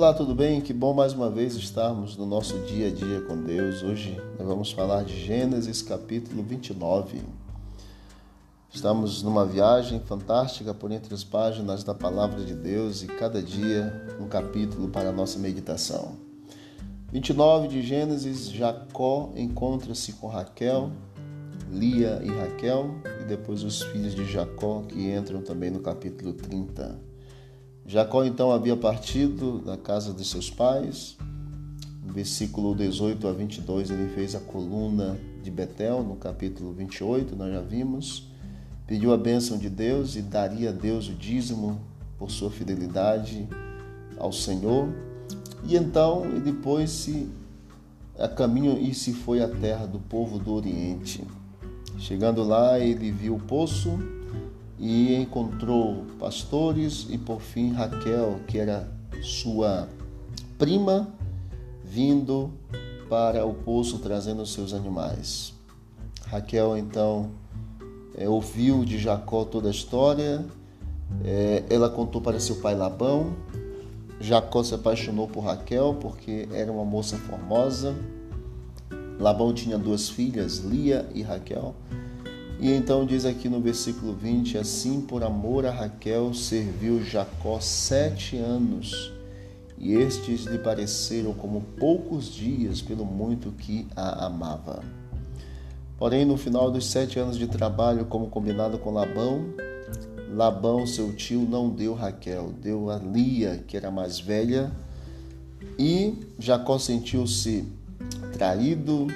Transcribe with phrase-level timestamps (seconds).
[0.00, 0.62] Olá, tudo bem?
[0.62, 3.82] Que bom mais uma vez estarmos no nosso dia a dia com Deus.
[3.82, 7.20] Hoje nós vamos falar de Gênesis capítulo 29.
[8.70, 13.92] Estamos numa viagem fantástica por entre as páginas da palavra de Deus e cada dia
[14.18, 16.16] um capítulo para a nossa meditação.
[17.12, 20.90] 29 de Gênesis, Jacó encontra-se com Raquel,
[21.70, 27.09] Lia e Raquel, e depois os filhos de Jacó que entram também no capítulo 30.
[27.90, 31.16] Jacó então havia partido da casa de seus pais.
[32.06, 37.52] No versículo 18 a 22, ele fez a coluna de Betel, no capítulo 28, nós
[37.52, 38.28] já vimos.
[38.86, 41.80] Pediu a bênção de Deus e daria a Deus o dízimo
[42.16, 43.48] por sua fidelidade
[44.16, 44.88] ao Senhor.
[45.64, 47.28] E então ele pôs-se
[48.16, 51.24] a caminho e se foi à terra do povo do Oriente.
[51.98, 53.98] Chegando lá, ele viu o poço
[54.80, 58.90] e encontrou pastores e por fim Raquel, que era
[59.22, 59.86] sua
[60.58, 61.08] prima,
[61.84, 62.50] vindo
[63.08, 65.52] para o poço trazendo seus animais.
[66.26, 67.30] Raquel então
[68.16, 70.46] é, ouviu de Jacó toda a história,
[71.24, 73.34] é, ela contou para seu pai Labão.
[74.20, 77.94] Jacó se apaixonou por Raquel porque era uma moça formosa.
[79.18, 81.74] Labão tinha duas filhas, Lia e Raquel.
[82.60, 88.36] E então diz aqui no versículo 20: Assim, por amor a Raquel, serviu Jacó sete
[88.36, 89.10] anos,
[89.78, 94.84] e estes lhe pareceram como poucos dias, pelo muito que a amava.
[95.96, 99.46] Porém, no final dos sete anos de trabalho, como combinado com Labão,
[100.34, 104.70] Labão, seu tio, não deu Raquel, deu a Lia, que era mais velha,
[105.78, 107.64] e Jacó sentiu-se
[108.34, 109.06] traído,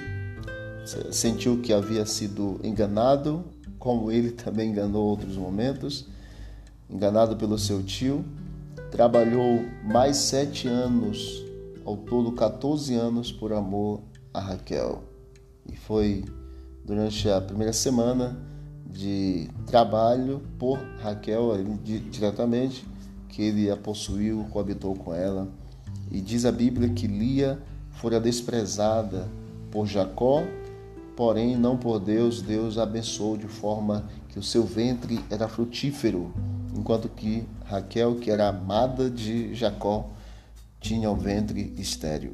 [1.11, 3.43] sentiu que havia sido enganado,
[3.79, 6.07] como ele também enganou outros momentos,
[6.89, 8.23] enganado pelo seu tio.
[8.91, 11.43] Trabalhou mais sete anos,
[11.83, 14.01] ao todo 14 anos, por amor
[14.33, 15.03] a Raquel.
[15.71, 16.23] E foi
[16.83, 18.37] durante a primeira semana
[18.85, 21.51] de trabalho por Raquel
[21.83, 22.85] diretamente
[23.27, 25.49] que ele a possuiu, coabitou com ela.
[26.09, 27.59] E diz a Bíblia que Lia
[27.91, 29.27] fora desprezada
[29.71, 30.43] por Jacó
[31.15, 36.33] porém não por Deus, Deus abençoou de forma que o seu ventre era frutífero,
[36.75, 40.09] enquanto que Raquel, que era amada de Jacó,
[40.79, 42.33] tinha o ventre estéril.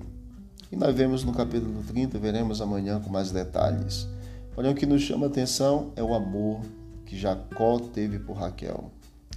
[0.71, 4.07] E nós vemos no capítulo 30, veremos amanhã com mais detalhes.
[4.55, 6.61] Porém, o que nos chama a atenção é o amor
[7.05, 8.89] que Jacó teve por Raquel.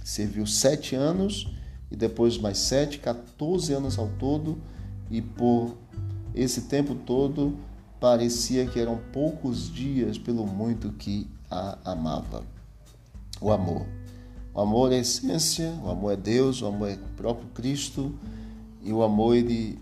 [0.03, 1.47] Serviu sete anos
[1.91, 4.57] e depois mais sete, 14 anos ao todo,
[5.09, 5.75] e por
[6.33, 7.57] esse tempo todo
[8.05, 12.43] parecia que eram poucos dias pelo muito que a amava.
[13.41, 13.83] O amor.
[14.53, 18.13] O amor é essência, o amor é Deus, o amor é o próprio Cristo
[18.83, 19.79] e o amor ele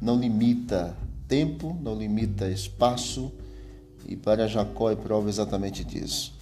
[0.00, 0.96] não limita
[1.26, 3.32] tempo, não limita espaço
[4.06, 6.32] e para Jacó é prova exatamente disso.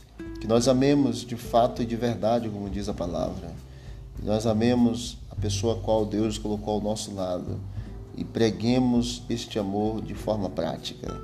[0.43, 3.50] Que nós amemos de fato e de verdade, como diz a palavra.
[4.14, 7.58] Que nós amemos a pessoa a qual Deus colocou ao nosso lado
[8.16, 11.21] e preguemos este amor de forma prática.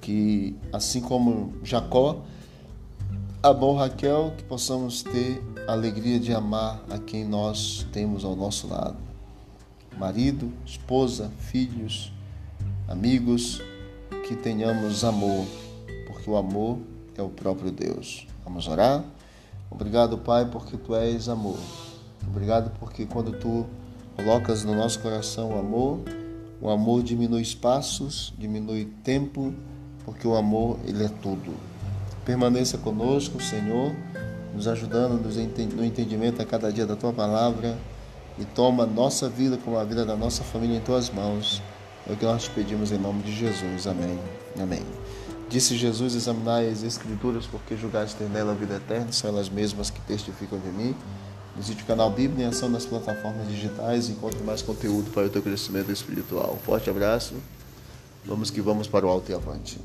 [0.00, 2.22] Que, assim como Jacó
[3.42, 8.68] amou Raquel, que possamos ter a alegria de amar a quem nós temos ao nosso
[8.68, 8.96] lado.
[9.98, 12.12] Marido, esposa, filhos,
[12.86, 13.62] amigos,
[14.26, 15.46] que tenhamos amor,
[16.06, 16.78] porque o amor
[17.16, 18.26] é o próprio Deus.
[18.44, 19.04] Vamos orar?
[19.70, 21.58] Obrigado, Pai, porque tu és amor.
[22.26, 23.66] Obrigado porque quando tu
[24.22, 26.00] colocas no nosso coração o amor,
[26.60, 29.54] o amor diminui espaços, diminui tempo,
[30.04, 31.54] porque o amor ele é tudo.
[32.24, 33.94] Permaneça conosco, Senhor,
[34.54, 35.18] nos ajudando
[35.74, 37.78] no entendimento a cada dia da tua palavra
[38.38, 41.62] e toma nossa vida como a vida da nossa família em tuas mãos.
[42.06, 43.86] É o que nós te pedimos em nome de Jesus.
[43.86, 44.18] Amém.
[44.60, 44.82] Amém.
[45.48, 49.88] Disse Jesus: Examinai as Escrituras, porque julgaste ter nela a vida eterna, são elas mesmas
[49.88, 50.94] que testificam de mim.
[51.56, 55.28] Visite o canal Bíblia em Ação nas plataformas digitais e encontre mais conteúdo para o
[55.28, 56.54] teu crescimento espiritual.
[56.54, 57.34] Um forte abraço.
[58.24, 59.78] Vamos que vamos para o alto e avante.